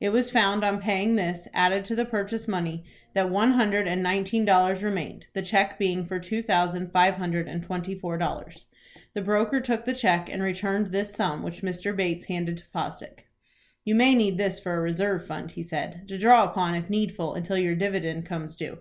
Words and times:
It 0.00 0.08
was 0.08 0.28
found 0.28 0.64
on 0.64 0.80
paying 0.80 1.14
this, 1.14 1.46
added 1.54 1.84
to 1.84 1.94
the 1.94 2.04
purchase 2.04 2.48
money, 2.48 2.82
that 3.14 3.30
one 3.30 3.52
hundred 3.52 3.86
and 3.86 4.02
nineteen 4.02 4.44
dollars 4.44 4.82
remained, 4.82 5.28
the 5.34 5.40
cheque 5.40 5.78
being 5.78 6.04
for 6.04 6.18
two 6.18 6.42
thousand 6.42 6.90
five 6.90 7.14
hundred 7.14 7.46
and 7.46 7.62
twenty 7.62 7.94
four 7.94 8.18
dollars. 8.18 8.66
The 9.14 9.22
broker 9.22 9.60
took 9.60 9.84
the 9.84 9.94
cheque, 9.94 10.28
and 10.28 10.42
returned 10.42 10.90
this 10.90 11.12
sum, 11.14 11.44
which 11.44 11.62
Mr. 11.62 11.94
Bates 11.94 12.24
handed 12.24 12.58
to 12.58 12.64
Fosdick. 12.74 13.26
"You 13.84 13.94
may 13.94 14.16
need 14.16 14.36
this 14.36 14.58
for 14.58 14.74
a 14.74 14.80
reserve 14.80 15.24
fund," 15.28 15.52
he 15.52 15.62
said, 15.62 16.08
"to 16.08 16.18
draw 16.18 16.42
upon 16.42 16.74
if 16.74 16.90
needful 16.90 17.34
until 17.34 17.56
your 17.56 17.76
dividend 17.76 18.26
comes 18.26 18.56
due. 18.56 18.78